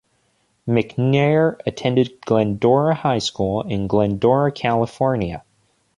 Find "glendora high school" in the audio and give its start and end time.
2.21-3.61